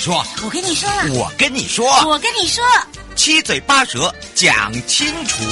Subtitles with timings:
[0.00, 2.64] 说，我跟你说，我跟你说，我跟你说，
[3.16, 5.44] 七嘴八舌讲清楚。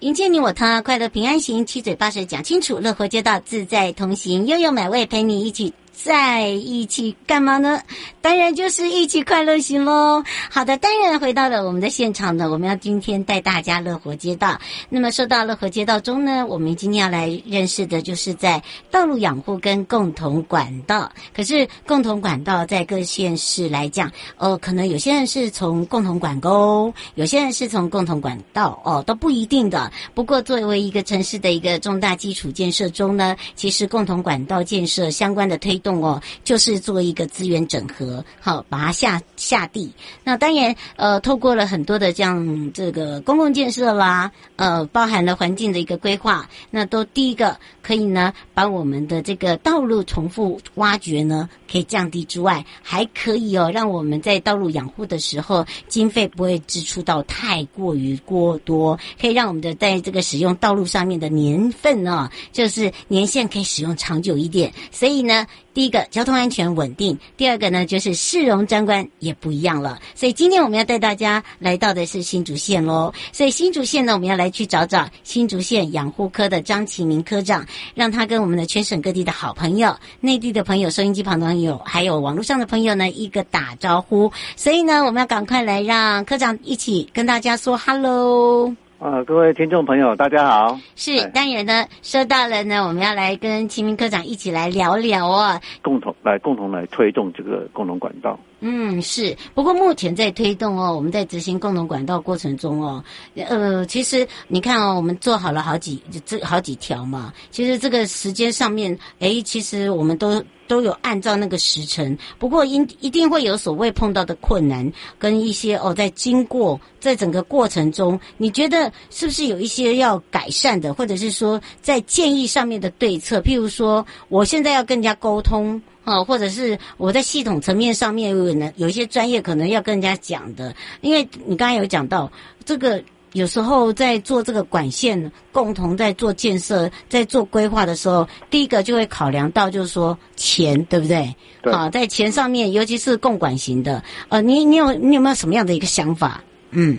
[0.00, 5.72] 迎接你我他，快乐平安行，七嘴八舌讲清楚，乐活街道自在同行，悠悠美味陪你一起。
[6.02, 7.82] 在一起干嘛呢？
[8.22, 10.22] 当然就是一起快乐行喽。
[10.50, 14.58] 好的，当然回到了我们的现场呢，我们要今天带大家乐活街道。
[14.88, 21.10] 那么说到乐活街道中呢，我们今天要来认识的就是在道路养护跟共同管道。
[21.34, 29.92] 可是共同管道在各县市来讲，哦，可能有些人是从共同管沟，有些人是从共同管道，哦，都不一定的。
[30.14, 35.89] 不过作为一个城市的一个重大基础建设中呢，其实共同管道建设相关的推动。
[35.98, 39.90] 哦，就是做一个资源整合，好，把它下下地。
[40.22, 64.72] 那当然，呃，透过了很多的这样这个公共建设啦，呃，包含了环境的一个规划，那都第一个可以呢，把我们的这个道路重复挖掘呢，可以降低之外，还可以哦，让我们在道路养护的时候，经费不会支出到太过于过多，可以让我们的在这个使用道路上面的年份呢、哦，就是年限可以使用长久一点。
[64.90, 65.46] 所以呢。
[65.80, 69.98] 第一个交通安全稳定，第二个呢就是市容장观也不一样了。
[70.14, 73.10] 所以今天我们要带大家来到的是新竹县喽。
[73.32, 84.30] 所以新竹县呢，我们要来去找找新竹县养护科的张启明科长，让他跟我们的全省各地的好朋友、内地的朋友、收音机旁的朋友，还有网络上的朋友呢一个打招呼。
[84.56, 88.76] 所以呢，我们要赶快来让科长一起跟大家说 “hello”。
[89.00, 90.78] 啊，各位听众朋友，大家好。
[90.94, 98.38] 是，当然呢，说到了呢，我们要来跟秦明科长一起来聊聊哦，共同来共同来推动这个共同管道。
[98.60, 99.34] 嗯，是。
[99.54, 103.02] 不过目前在推动哦，我们在执行共同管道过程中哦，
[103.36, 110.44] 呃，其实你看哦，我们做好了好几这好几条嘛，其实这个时间上面，诶，其实我们都。
[110.70, 114.88] 都有按照那个时辰，不过因一定会有所谓碰到的困难
[115.18, 123.40] 跟一些哦，在经过在整个过程中，你觉得是不是有一些要改善的，或者是说在建议上面的对策？
[123.40, 132.30] 譬如说，我现在要跟人家沟通啊，或者是我在系统层面上面有能，有一些专业可能要跟人家讲的，因为你刚才有讲到
[132.64, 133.02] 这个。
[133.32, 141.32] 有时候在做这个管线，共同在做建设、在做规划的时候，第一个就会考量到就是说钱，对不对？
[141.62, 141.72] 对。
[141.72, 146.42] 啊，在钱上面，尤其是共管型的，呃，你你有你有没有什么样的一个想法？
[146.70, 146.98] 嗯，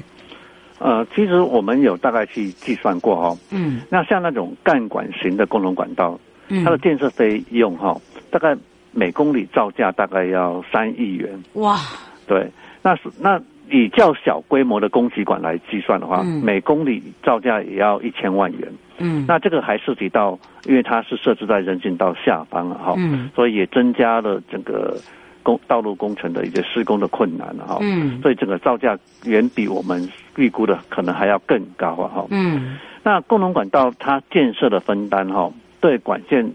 [0.79, 8.55] 呃，其实我们有大概去计算过哈、哦，嗯，那像那种干管型的共同管道，嗯，它的建设费用哈、哦，大概
[8.91, 11.43] 每公里造价大概要三亿元。
[11.53, 11.79] 哇，
[12.25, 12.49] 对，
[12.81, 13.41] 那是那。
[13.71, 18.71] 以较小规模的供给管来计算的话，嗯、每公里造价也要一千万元。
[18.99, 24.95] 嗯，那这个还涉及到，因为它是设置在人行道下方了哈，嗯，所以也增加了整个
[25.41, 27.77] 工道路工程的一些施工的困难哈。
[27.81, 32.25] 嗯，所以整个造价远比我们预估的可能还要更高哈。
[32.29, 36.53] 嗯，那共同管道它建设的分担哈，对管线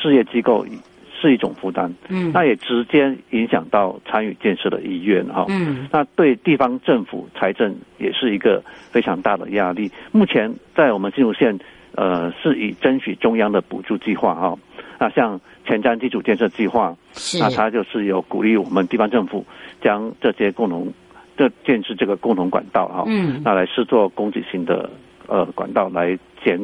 [0.00, 0.64] 事业机构。
[1.20, 9.90] 是一种负担，嗯，那也直接影响到参与建设的意愿哈，嗯，那对地方政府财政也是一个非常大的压力。
[10.12, 11.58] 目前在我们新竹县，
[11.94, 14.58] 呃，是以争取中央的补助计划哈，
[14.98, 16.96] 那像前瞻基础建设计划，
[17.38, 19.44] 那它就是有鼓励我们地方政府
[19.82, 20.92] 将这些共同
[21.36, 24.88] 这建设这个共同管道哈，嗯，那来是做供给型的
[25.26, 26.58] 呃管道来减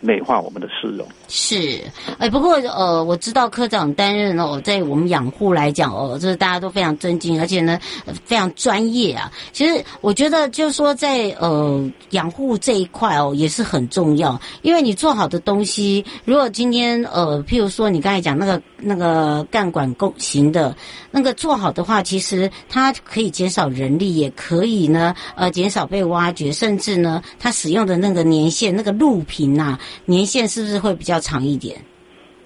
[0.00, 1.06] 美化我们的市容。
[1.28, 1.80] 是，
[2.18, 7.78] 哎，不过呃，我知道科长担任哦，在我们养护来讲哦，这大家都非常尊敬，而且呢，
[8.24, 9.30] 非常专业啊。
[9.52, 20.74] 其实我觉得，就是说在呃养护这一块哦，也是很重要，因为你做好的东西，如果今天呃，譬如说你刚才讲那个那个干管工型的
[21.12, 31.76] 那个做好的话，其实它可以减少人力，也可以呢呃减少被挖掘，甚至呢，它使用的那个年限，那个路平呐，年限是不是会比较长一点，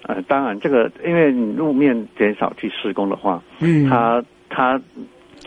[0.03, 4.79] 呃，当然，这个因为你路面减少去施工的话，嗯，它它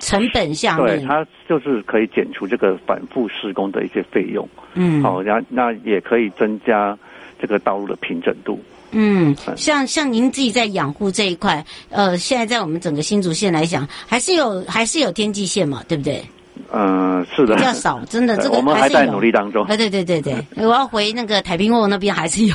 [0.00, 6.96] 成本下面，对，它就是可以减除这个反复施工的一些费用，嗯，好，然后那也可以增加
[7.40, 8.60] 这个道路的平整度，
[8.92, 16.22] 嗯，像像您自己在养护这一块，呃，现在在我们整个新竹县来讲，还是有还是有天际线嘛，对不对？
[16.70, 19.64] 嗯，是的，比较少，真的， 这个我们还在努力当中。
[19.64, 22.54] 哎，对对对对，我要回那个太平路那边还是有，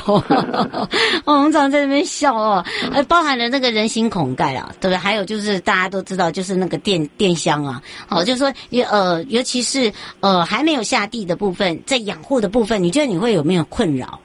[1.26, 4.96] 我们常在那边笑哦，呃，包含了那个人形孔盖啊，对不对？
[4.96, 8.52] 还有就是大家都知道，就是那个电电箱啊，好，就是说，
[8.88, 14.20] 呃，尤其是呃还没有下地的部分，在养护的部分，你觉得你会有没有困扰？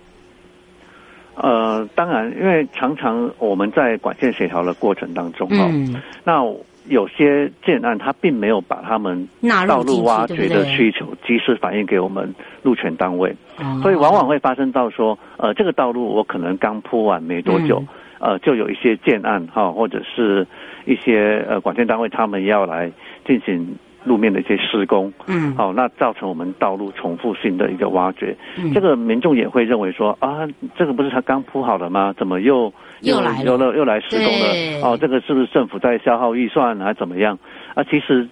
[1.33, 6.43] 呃，当然，因为常常我们在管线协调的过程当中，嗯，那。
[6.87, 9.27] 有些建案，它并没有把他们
[9.67, 12.33] 道路挖掘的需求及时反映给我们
[12.63, 13.35] 路权单位，
[13.81, 17.83] 所以往往会发生到说，呃，这个道路我可能刚铺完没多久，
[18.19, 20.47] 呃，就有一些建案哈，或者是
[20.85, 22.91] 一些呃管线单位他们要来
[23.25, 23.75] 进行。
[24.03, 30.47] 路面的一些施工，嗯，好，那造成我们道路重复性的一个挖掘，嗯，这个民众也会认为说啊，
[30.77, 32.13] 这个不是他刚铺好了吗？
[32.17, 34.87] 怎么又又来又又来施工了？
[34.87, 37.37] 哦，这个是不是政府在消耗预算还怎么样？
[37.75, 38.27] 啊，其实，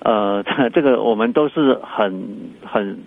[0.00, 0.42] 呃，
[0.74, 2.28] 这个我们都是很
[2.62, 2.98] 很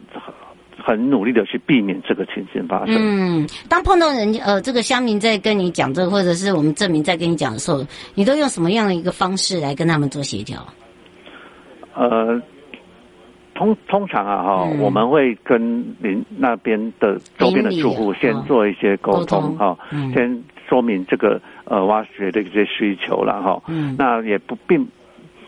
[0.83, 2.95] 很努力的去避免这个情形发生。
[2.97, 7.85] 嗯，当碰到人呃这个乡民在跟你讲这个，或者是我们证明在跟你讲的时候，
[8.15, 10.65] 你都用什么样的一个方式来跟他们做协调？
[11.99, 12.41] 呃，
[13.53, 23.61] 通通常啊哈，嗯、我们会跟您那边的周边的住户先做一些沟通哈，嗯、先说明这个呃挖掘的一些需求了哈。
[23.67, 24.87] 嗯，那也不并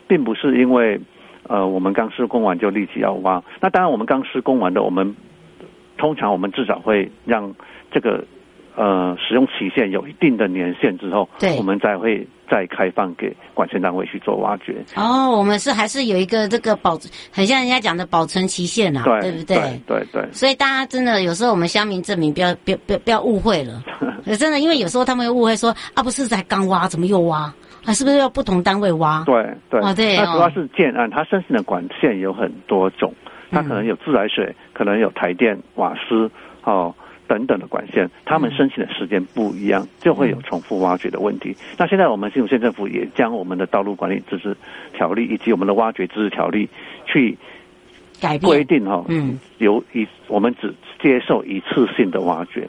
[0.10, 1.00] 并不是因为
[1.48, 5.16] 呃我们刚施工完就立即要挖，那当然我们刚施工完的，我们
[5.98, 7.56] 通常我们至少会让
[7.92, 8.26] 这个
[8.76, 12.28] 呃使用期限有一定的年限之后，对，我们再会。
[12.52, 17.00] 再开放给管线单位去做挖掘哦，我们是还是有一个这个保，
[17.32, 19.56] 很像人家讲的保存期限啊，对，对不对？
[19.56, 20.30] 对对对。
[20.34, 23.82] 所以大家真的有时候我们乡民证明不要不要不要不要误会了，
[24.38, 27.54] 真的，因为有时候他们会误会说啊，不是才刚挖，怎么又挖？
[27.86, 29.24] 啊，是不是要不同单位挖？
[29.26, 29.34] 对
[29.70, 30.18] 对哦对。
[30.18, 33.14] 那主要是建案，它申请的管线有很多种，
[33.50, 36.30] 它可能有自来水，嗯、可能有台电、瓦斯，
[36.66, 36.94] 哦。
[37.32, 41.56] 等等的管线，他们申请的时间不一样，就会有重复挖掘的问题。
[41.78, 44.54] 那现在我们新竹县政府也将我们的道路管理自治
[44.92, 46.68] 条例以及我们的挖掘自治条例
[47.06, 47.38] 去
[48.20, 52.68] 改规定哈，嗯，由一我们只接受一次性的挖掘，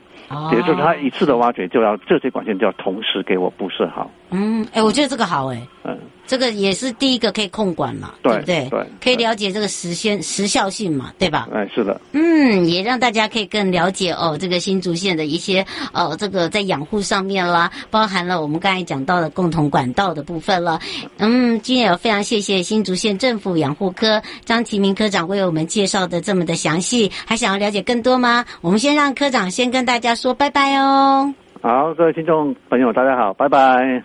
[0.53, 4.11] 也就是他一次的挖掘就要这些管线就要同时给我布设好。
[4.31, 5.99] 嗯，哎，我觉得这个好哎，嗯。
[6.25, 8.69] 这个也是第一个可以控管嘛，对，对不对？
[8.71, 11.49] 对，可以了解这个时间时效性嘛，对吧？
[11.53, 12.01] 哎，是的。
[12.13, 20.79] 嗯，也让大家可以更了解哦，这个新竹县的一些哦，这个在养护上面啦，包含了我们刚才讲到的共同管道的部分了。
[21.19, 28.45] 嗯，今天也非常谢谢新竹县政府养护科张启明科长为我们介绍的这么的详细，还想要了解更多吗？
[28.63, 31.35] 我们先让科长先跟大家说拜拜哦。
[31.61, 34.05] 好，各位听众朋友，大家好，拜拜。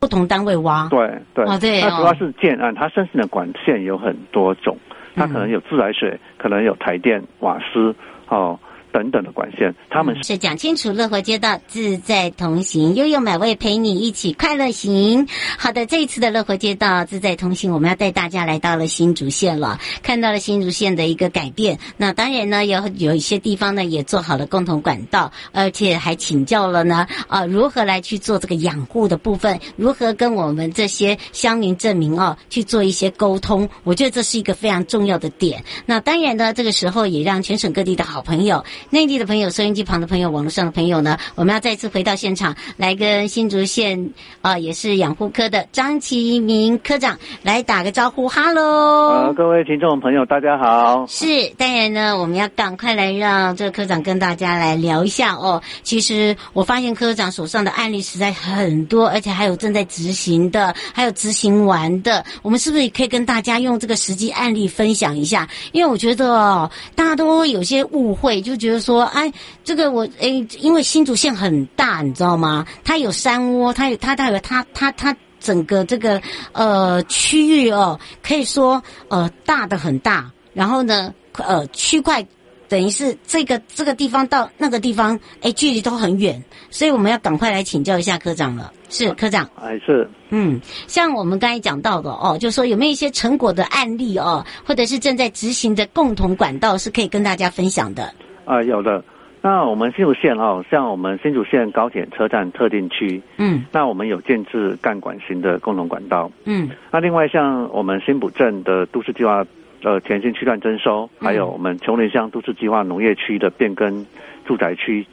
[0.00, 4.78] 不同单位挖，对对，哦对，它主要是建案，它申请的管线有很多种，
[5.14, 7.94] 它可能有自来水，可能有台电、瓦斯，
[8.28, 8.58] 哦。
[8.94, 15.26] 等等的管线，他们是讲清楚，乐活街道自在同行，悠悠美味陪你一起快乐行。
[15.58, 21.80] 好的，这一次的乐活街道自在同行，我们要带大家来到了新竹县了，看到了新竹县的一个改变。
[21.96, 33.68] 那当然呢，有有一些地方呢也做好了共同管道，而且还请教了呢啊如何来去做这个养护的部分，如何跟我们这些乡民镇民啊去做一些沟通。
[33.82, 35.64] 我觉得这是一个非常重要的点。
[35.84, 38.64] 那当然呢，这个时候也让全省各地的好朋友。
[38.90, 44.10] 内地的朋友、收音机旁的朋友、网络上的朋友呢，我们要再次回到现场，来跟新竹县
[44.40, 48.62] 啊、呃，也是养护科的张启明科长来打个招呼，哈喽。
[48.62, 51.06] 呃，各位听众朋友，大家好。
[51.06, 51.26] 是，
[51.56, 55.60] 当然呢，我们要赶快来让这个科长跟大家来聊一下哦。
[55.82, 62.24] 其实我发现科长手上的案例实在很多，而且还有正在执行的，还有执行完的。
[62.42, 65.48] 我们是不是也可以跟大家用这个实际案例分享一下？
[65.72, 72.66] 因为我觉得哦，大家都有些误会，就觉得说，哎，这个我哎，因为新竹县很大，你知道吗？
[72.84, 76.20] 它有山窝，它有它它有它它它整个这个
[76.52, 82.26] 呃区域哦，可以说呃大的很大，然后呢呃区块。
[82.66, 88.72] 等于是这个这个地方到那个地方，哎，距离都很远，所以我们要赶快来请教一下科长了。
[88.88, 98.12] 是科长，哎是，嗯，像我们刚才讲到的哦，就说有没有一些成果的案例哦，或者是正在执行的共同管道，是可以跟大家分享的。
[98.44, 99.02] 啊，有的。
[99.42, 109.44] 那我们新竹县哦，像我们新竹县高铁车站特定区，嗯，那我们有建制干管型的共同管道，嗯，那另外像我们新浦镇的都市计划。
[109.82, 114.06] 呃，田心区段征收，还有我们琼林乡都市计划农业区的变更
[114.46, 115.04] 住宅区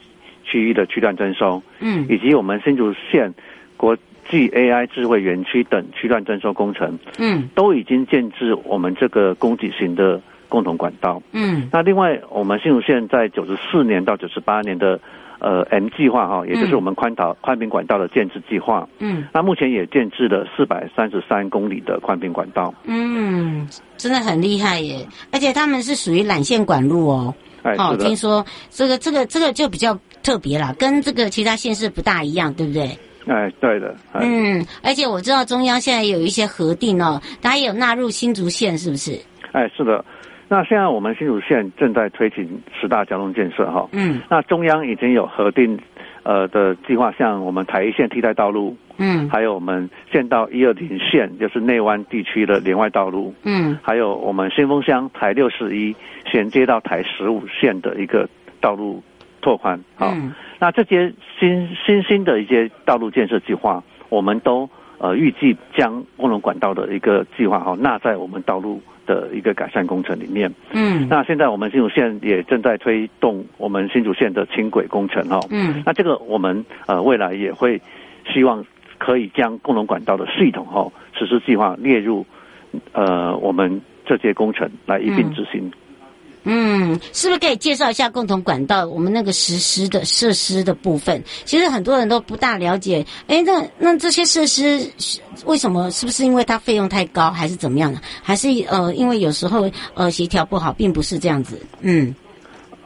[0.44, 3.34] 区域的区段征收，嗯，以及我们新竹县
[3.76, 3.94] 国
[4.30, 10.18] 际 AI 智慧园区等区段征收工程，嗯，都已经建置我们这个供给型的
[10.52, 15.00] 共同管道，嗯，那另外我们新竹县在九十四年到九十八年的。
[15.44, 18.88] 呃，M 计划哈，也就是我们宽导宽频管道的建制计划。
[19.00, 22.72] 嗯，那目前也建制了四百三十三公里的宽频管道。
[22.84, 23.66] 嗯，
[23.96, 25.04] 真的很厉害耶！
[25.32, 27.34] 而且他们是属于缆线管路哦。
[27.64, 32.96] 哎，哦，听说这个这个这个就比较特别啦，跟这个其他县市不大一样，对不对？
[33.26, 33.96] 哎，对的。
[34.14, 39.18] 嗯，而且我知道中央现在有一些核定哦，它也有纳入新竹县，是不是？
[39.50, 40.04] 哎，是的。
[40.52, 45.80] 那现在我们新竹县正在推行十大交通建设哈，嗯，那中央已经有核定
[46.24, 55.96] 呃的计划，像我们台一线替代道路，嗯，还有我们县道一二零线就是内湾地区的联外道路，嗯，还有我们新丰乡台六十一
[56.30, 58.28] 衔接到台十五线的一个
[58.60, 59.02] 道路
[59.40, 64.68] 拓宽，好，嗯，那这些新新兴的一些道路建设计划，我们都
[65.02, 68.80] 呃预计将工农管道的一个计划哈纳在我们道路。
[69.04, 77.82] 的一个改善工程里面，嗯，那现在我们新竹县也正在推动我们新竹县的轻轨工程哈，嗯，那这个我们呃未来也会
[78.32, 78.64] 希望
[78.98, 82.24] 可以将工农管道的系统哈实施计划列入
[82.92, 85.62] 呃我们这些工程来一并执行。
[85.64, 85.72] 嗯，
[86.44, 91.22] 嗯是不是可以介绍一下共同管道我们那个实施的设施的部分？
[91.44, 93.06] 其实很多人都不大了解。
[93.28, 94.90] 哎，那那这些设施
[95.44, 95.90] 为什么？
[95.90, 98.00] 是不是因为它费用太高，还是怎么样呢？
[98.22, 101.60] 还是呃，因为有时候呃协调不好，并不是这样子。
[101.80, 102.14] 嗯，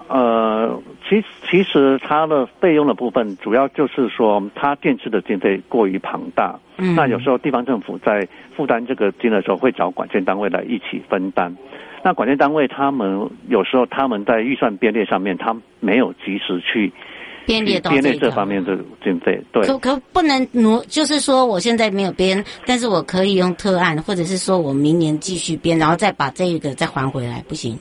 [0.08, 6.58] 呃，其其实它的费用的部分，主要就是说它建置的经费过于庞大。
[6.78, 11.56] 嗯，那有时候地方政府在负担这个金额的时候，会找管建单位来一起分担。
[12.02, 16.92] 那管建单位他们有时候他们在预算编列上面，他没有及时去
[17.46, 19.64] 编列编列这方面的经费，对。
[19.64, 27.78] 可可不能挪，就是说我现在没有编，但是我可以用特案，或者是说我明年继续编，然后再把这个再还回来，不行。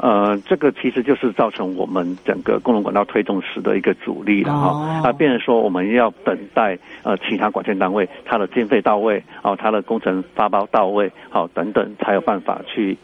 [0.00, 4.68] 呃，这个其实就是造成我们整个共同管道推动时的一个阻力了哈。
[4.68, 12.96] 哦、啊，变成说我们要等待呃其他管线单位它的经费到位，哦，它的工程发包到位，好、哦、等等，才有办法去。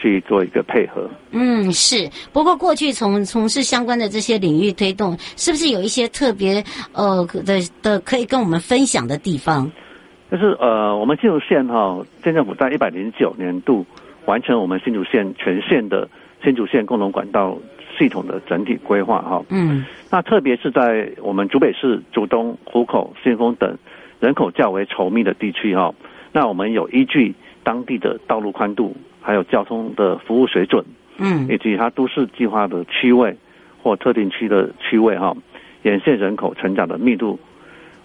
[0.00, 2.08] 去做一个配合，嗯，是。
[2.32, 6.62] 不过过去从从事相关的这些领域推动，是不是有一些特别
[6.92, 9.68] 呃的的可以跟我们分享的地方？
[10.30, 13.84] 就是呃，我们新竹县哈，县政府在一百零九年度
[14.26, 16.08] 完成我们新竹县全县的
[16.42, 17.58] 新竹县共同管道
[17.96, 19.42] 系统的整体规划哈。
[19.50, 19.84] 嗯。
[20.10, 23.76] 那特别是在我们竹北市竹东、湖口、新丰等
[24.20, 25.94] 人口较为稠密的地区哈，
[26.32, 28.96] 那我们有依据当地的道路宽度。
[29.20, 30.82] 还有交通的服务水准，
[31.18, 33.36] 嗯，以及它都市计划的区位
[33.82, 35.36] 或特定区的区位哈，
[35.82, 37.38] 沿线人口成长的密度、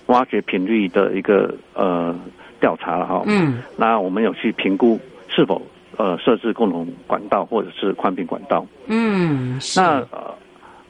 [0.08, 2.14] 挖掘频率的一个呃
[2.60, 5.00] 调查了哈，嗯，那我们有去评估
[5.30, 5.62] 是否
[5.98, 10.06] 呃设置共同管道或者是宽频管道，嗯，那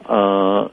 [0.06, 0.70] 呃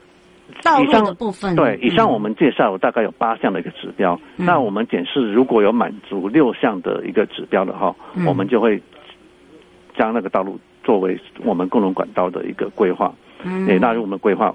[0.62, 1.54] 道路的部分。
[1.56, 8.80] 对，以上我们介绍大概有八项的一个指标，嗯、那我们检视如果有满足六项的一个指标的话，嗯、我们就会。
[9.94, 13.12] 将那个道路作为我们共同管道的一个规划，
[13.44, 14.52] 嗯，也纳入我们规划，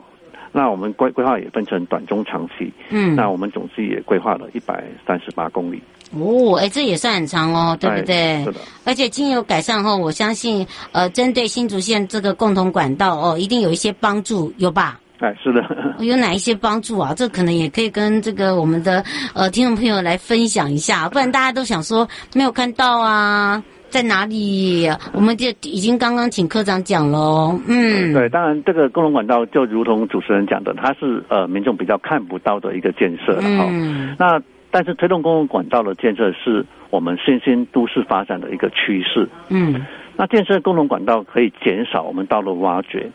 [0.52, 2.72] 那我们规规划也分成短、中、长期。
[2.90, 5.82] 嗯，那我们总计也规划了一百三十八公里。
[6.12, 8.16] 哦，哎，这也算很长哦，对不对？
[8.16, 8.60] 哎、是的。
[8.86, 15.00] 而且经由改善后，我相信，呃，针对新竹县这个共同管道哦，一定有一些帮助，有吧？
[15.20, 15.62] 哎，是的。
[16.00, 17.14] 有哪一些帮助啊？
[17.14, 23.62] 这可能也可以跟这个我们的呃听众朋友来分享一下，不然大家都想说没有看到啊。
[23.90, 24.88] 在哪里？
[25.14, 27.58] 我们就已经刚刚请科长讲了。
[27.68, 33.66] 嗯，对，当然这个共同管道就如同主持人讲的，它是呃民众比较看不到的一个建设了哈。
[33.70, 34.16] 嗯。
[34.20, 39.28] 那但是推动公共管道的建设是我们新兴都市发展的一个趋势。
[39.50, 39.86] 嗯。
[40.18, 43.10] 那建设共同管道可以减少我们道路挖掘，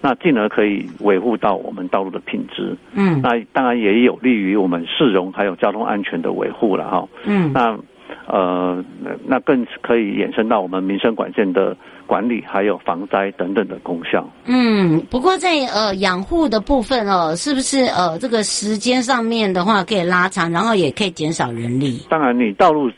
[0.00, 2.74] 那进而可以维护到我们道路的品质。
[2.94, 3.20] 嗯。
[3.22, 7.08] 那当然也有利于我们市容还有交通安全的维护了哈。
[7.26, 7.52] 嗯。
[7.52, 7.78] 那。
[8.26, 14.28] 呃，那那更可以衍生到我们民生管线的管理，还有防灾等等的功效。
[14.46, 22.00] 嗯，不过在呃养护的部分哦，是不是呃这个时间上面的话可以拉长，然后也可以减少人力？
[22.08, 22.90] 当然，你道路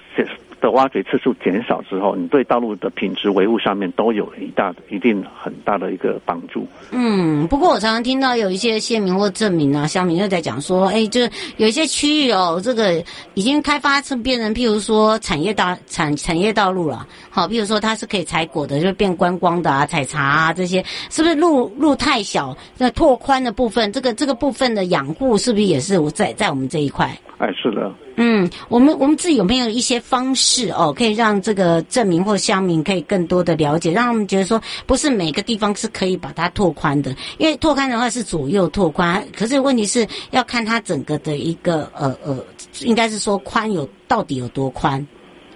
[0.61, 6.67] 的挖掘次数减少之后，你对道路的品质维护上面都有一大、一定很大的一个帮助。
[6.91, 13.03] 嗯，不过我常常听到有一些县民或镇民啊、乡民又在讲说，哎，就是有一些区域哦，这个
[13.35, 17.07] 已经开发成变成，譬如说产业道产产业道路了。
[17.31, 22.57] 好，譬如说它是可以采果的，就变观光的啊，采茶啊这些，是不是路路太小？
[22.77, 27.17] 那拓宽的部分，这个这个部分的养护是不是也是在在我们这一块？
[27.39, 27.93] 哎，是的。
[28.17, 42.37] 嗯，我们我们自己有没有一些方式哦，可以让这个镇民或乡民可以更多的了解，让他们觉得说，不是每个地方是可以把它拓宽的，因为拓宽的话是左右拓宽，可是问题是要看它整个的一个呃呃，
[42.81, 44.99] 应该是说宽有到底有多宽，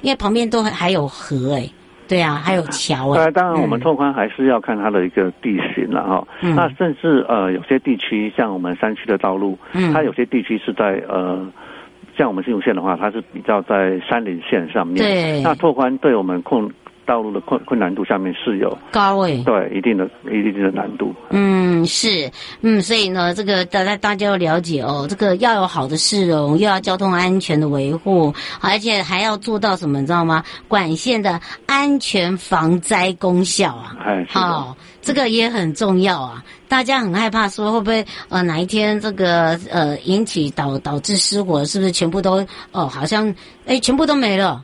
[0.02, 1.68] 因为旁边都还有河哎，
[2.06, 3.28] 对啊，还有桥哎。
[3.32, 6.28] 当然，我们拓宽还是要看它的一个地形了哈。
[6.42, 6.54] 嗯。
[6.54, 11.44] 那甚至呃，有些地区像我们山区的道路，嗯，它有些地区是在呃。
[12.16, 14.96] 像我们新竹县的话，它是比较在山林线上面。
[14.96, 15.40] 对。
[15.42, 16.70] 那拓宽对我们控
[17.04, 19.42] 道路的困困难度下面是有高诶。
[19.44, 21.12] 对，一定的一定的难度。
[21.30, 30.44] 嗯，是，嗯，所以呢，这个大家大家要了解哦，这个要有好的市容，又要交通安全的维护，而且还要做到什么，你知道吗？
[30.68, 33.96] 管线的安全防灾功效啊。
[34.04, 34.68] 哎，好。
[34.68, 36.44] 哦这个也很重要啊！
[36.68, 43.34] 大家很害怕说会不会呃哪一天这个呃引起导导致失火，是不是全部都哦好像
[43.66, 44.62] 哎全部都没了？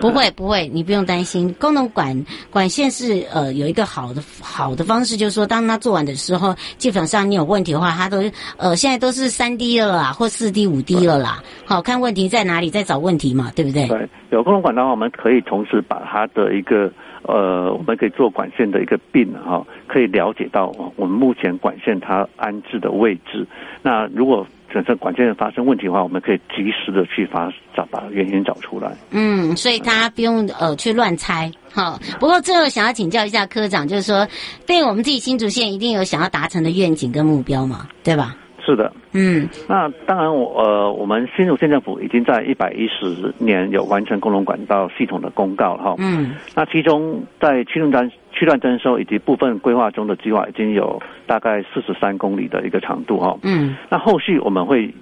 [0.00, 1.52] 不会不会，你不用担心。
[1.54, 8.18] 功能管管线是呃有一个好的好的方式，就是说当它做完的时候，基本上你有问题的话，它都
[8.56, 11.42] 呃现在都是三 D 了啦，或四 D 五 D 了啦。
[11.64, 13.86] 好，看问题在哪里，再找问题嘛，对不对？
[13.86, 16.90] 对，有功能管道的话，我们可以同时把它的一个。
[17.22, 23.46] 呃，我们可以做管线的一个并哈，可以了解到我们目前管线它安置的位置。
[23.82, 28.92] 那如果整个管线发生问题的话，我们可以及时的去发找把原因找出来。
[29.10, 31.98] 嗯，所以大家不用呃去乱猜哈。
[32.20, 34.26] 不过最后想要请教一下科长，就是说，
[34.66, 38.36] 对我们自己新竹县一定有想要达成的愿景跟目标嘛，对吧？
[38.70, 54.94] 是的，嗯，那当然我，我呃，我们新竹县政府已经在一百一十年有完成工农管道系统的公告了哈，嗯，那其中在区段区段征收以及部分规划中的计划已经有大概四十三公里的一个长度哈，嗯，那后续我们会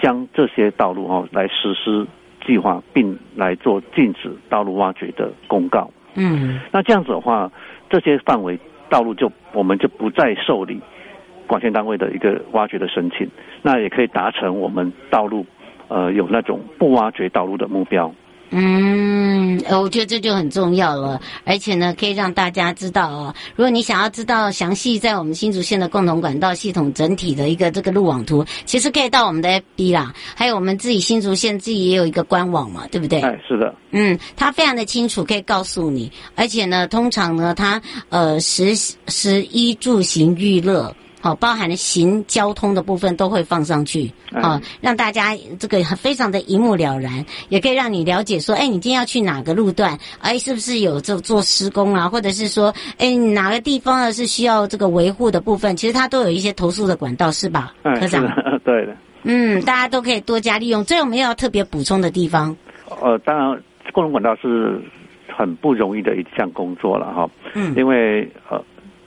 [0.00, 2.06] 将这些道路哈来实施
[2.46, 7.50] 计划，并来做禁止道路挖掘的公告，嗯，那这样子的话，
[7.90, 10.80] 这些范围道路就我们就不再受理。
[11.50, 13.28] 管线单位的一个挖掘的申请，
[13.60, 15.44] 那也可以达成我们道路，
[15.88, 18.14] 呃，有那种不挖掘道路的目标。
[18.52, 23.34] 嗯，我觉得这就很重要了，而且呢，可以让大家知道哦。
[23.54, 33.20] 如果你想要知道详细在我们新竹县的共同管道系统整体的一个这个路网图，其实可以到我们的 FB 啦，还有我们自己新竹县自己也有一个官网嘛，对不对？
[33.20, 33.74] 哎，是的。
[33.90, 40.94] 嗯，它非常的清楚，可以告诉你，而且呢，通常呢，它呃十十一住行娱乐。
[41.20, 58.24] 好，包含了行交通的部分都会放上去，啊，让大家这个非常的一目了然，也可以让你了解说，哎，你今天要去哪个路段，哎，是不是有这做施工啊，或者是说，哎，哪个地方呢是需要这个维护的部分，其实它都有一些投诉的管道，是吧，科长？
[58.64, 58.96] 对的。
[59.24, 60.82] 嗯，大家都可以多加利用。
[60.86, 62.56] 这有没有特别补充的地方？
[63.02, 64.80] 呃，当然，共同管道是
[65.36, 68.58] 很不容易的一项工作了哈，嗯，因为呃，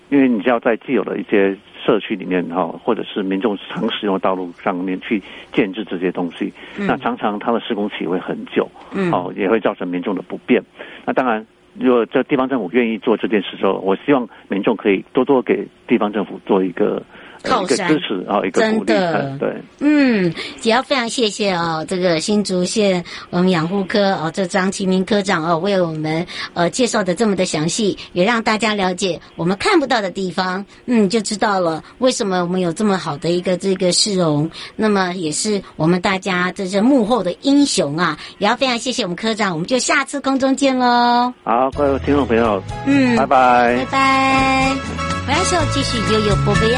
[0.09, 1.57] 因为你就要在既有的一些。
[1.85, 10.63] 社区里面哈，或者是民众常使用的道路上面去建置这些东西，嗯、那常常它的施工期会很久，嗯，哦，也会造成民众的不便。
[11.05, 11.45] 那当然，
[11.77, 17.03] 如果这地方政府愿意做这件事之后，我希望民众可以多多给地方政府做一个
[17.43, 18.61] 一个支持啊，一个。
[18.61, 34.49] 真的，对，嗯，也要非常谢谢哦，这个新竹县我们养护科哦，这张启明科长哦，为我们呃介绍的这么的详细，也让大家了解我们看不到的地方，嗯，就知道了为什么我们有这么好的一个这个市容。
[34.75, 41.33] 那么也是我们大家这些幕后的英雄啊，也要非常谢谢我们科长，我们就下次空中见喽。
[41.43, 44.75] 好，各位听众朋友，嗯，拜拜，拜拜，
[45.27, 46.73] 回来时候继续悠悠宝贝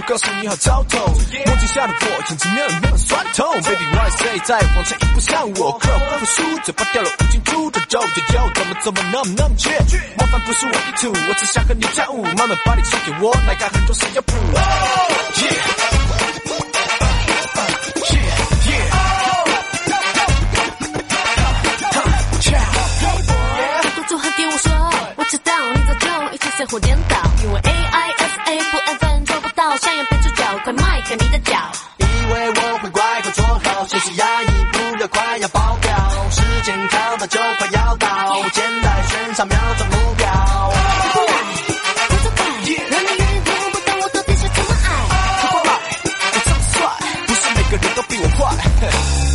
[0.00, 0.04] 呀。
[0.06, 3.46] 告诉你好糟透，墨镜下的我眼睛嫩嫩酸痛。
[3.62, 9.68] Baby why say 再往前一步向我，克服不输，嘴巴掉了五斤猪的肉，就要怎么怎么那么那么倔？
[10.16, 14.52] 麻烦不是我意图，我只想和你跳舞，慢慢把你送给我，来个很多谁要 prove。
[23.94, 24.72] 多做还听我说，
[25.16, 27.17] 我知道你早就一切随火颠倒，
[37.26, 38.06] 间跳到就快要到，
[38.52, 40.26] 现在弦上瞄准目标。
[41.14, 41.32] 过来，
[42.08, 42.44] 快走开，
[42.90, 44.86] 让你永远不懂我到底是怎么爱。
[45.40, 45.70] 快过来，
[46.04, 46.78] 我这么帅，
[47.26, 49.27] 不是每个人都比我坏。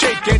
[0.00, 0.33] 宝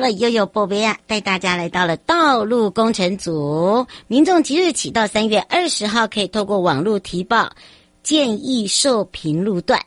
[0.00, 3.86] 了悠悠宝贝啊，带大家来到了道路工程组。
[4.06, 7.50] 民众即日起到三月二十号，可以透过网络提报
[8.02, 9.80] 建议受评路段。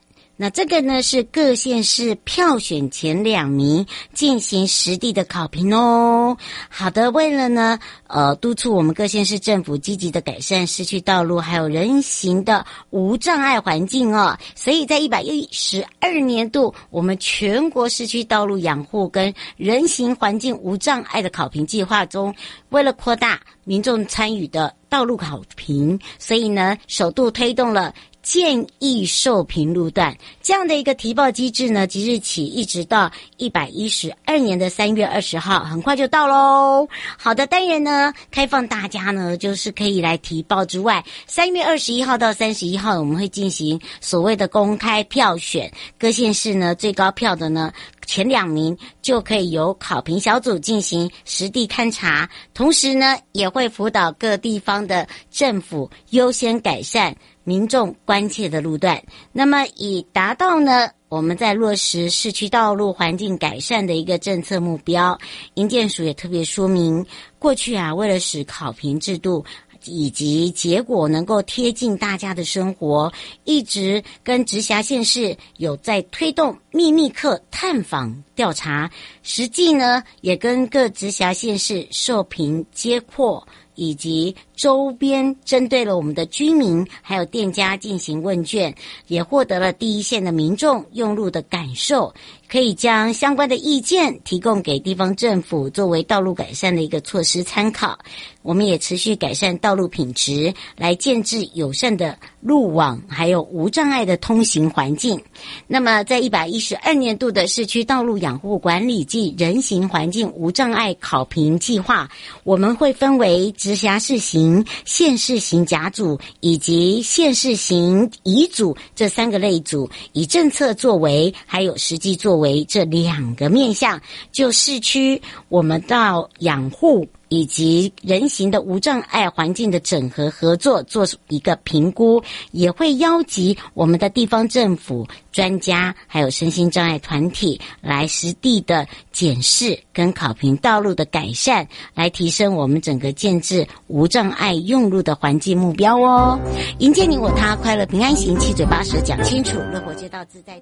[0.44, 6.38] 那这个呢是各县市票选前两名进行实地的考评哦。
[6.68, 22.36] 好的，为了呢，呃，督促我们各县市政府积极的改善市区道路还有人行的无障碍环境哦，所以在一百一十二年度，我们全国市区道路养护跟人行环境无障碍的考评计划中，
[22.68, 27.94] 为了扩大民众参与的道路考评，所以呢，首度推动了。
[28.24, 36.88] 建议受评路段这样的一个提报机制呢，即日起一直到一百一十二年的三月二十号，很快就到喽。
[37.18, 47.74] 好的，当然呢，开放大家呢，就是可以来提报之外，三月二十一号到三十一号，我们会进行所谓的公开票选，各县市呢最高票的呢
[48.06, 57.14] 前两名就可以由考评小组进行实地勘查，同时呢也会辅导各地方的政府优先改善。
[57.44, 65.18] 民众关切的路段，那么以达到呢，我们在落实市区道路环境改善的一个政策目标。
[65.56, 67.06] 营建署也特别说明，
[67.38, 69.44] 过去啊，为了使考评制度
[69.84, 73.12] 以及结果能够贴近大家的生活，
[73.44, 78.90] 一直跟直辖县市有在推动秘密客探访调查，
[79.22, 83.46] 实际呢，也跟各直辖县市受评接获。
[83.76, 88.74] 以及周边针对了我们的居民还有店家进行问卷，
[89.08, 92.14] 也获得了第一线的民众用路的感受，
[92.48, 98.00] 可以将相关的意见提供给地方政府作为道路改善的一个措施参考。
[98.42, 105.22] 我们也持续改善道路品质，来建置友善的路网，还有无障碍的通行环境。
[105.66, 112.10] 那么，在一百一十二年度的市区道路养护管理暨人行环境无障碍考评计划，
[112.44, 114.53] 我们会分为直辖市型、
[114.84, 127.08] 县市型甲组以及县市型乙组这三个类组，以政策作为还有实际作为这两个面向，就市区我们到养护。
[127.34, 146.40] 以及人行的无障碍环境的整合合作做一个评估，也会邀集我们的地方政府专家，还有身心障碍团体来实地的检视跟考评道路的改善，来提升我们整个建置无障碍用路的环境目标哦。
[146.78, 150.62] 迎接你我他，快乐平安行，七嘴八舌讲清楚，乐活街道自在。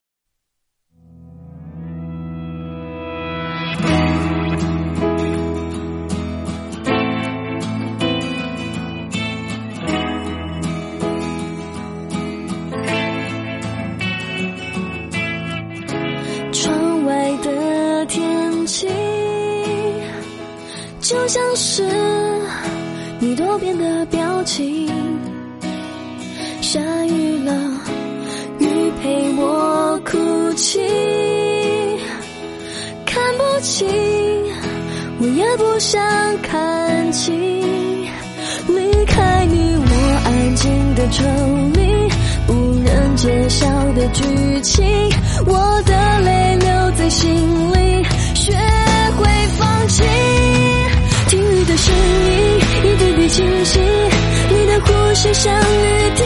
[21.02, 21.84] 就像是
[23.20, 24.88] 你多变的表情，
[26.62, 27.54] 下雨了，
[28.60, 30.80] 雨陪我哭泣，
[33.06, 33.86] 看不清，
[35.20, 36.02] 我也不想
[36.42, 37.34] 看清，
[38.68, 41.26] 离开你我安静的抽
[41.74, 41.82] 离，
[42.48, 44.86] 无人揭晓的剧情，
[45.46, 47.30] 我的泪留在心
[47.74, 47.91] 里，
[48.42, 49.24] 学会
[49.56, 50.02] 放弃。
[51.30, 53.80] 听雨的声音，一点点清晰。
[54.50, 56.24] 你的呼吸像雨滴，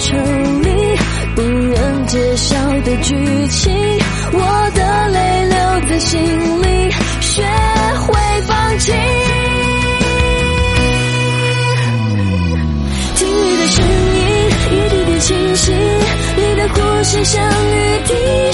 [0.00, 0.96] 成立
[1.36, 3.70] 不忍揭晓的剧情
[4.32, 6.18] 我的泪流在心
[6.62, 7.42] 里学
[8.06, 8.92] 会放弃。
[13.14, 15.72] 听你的声音一滴滴清晰
[16.36, 18.49] 你的呼吸像雨滴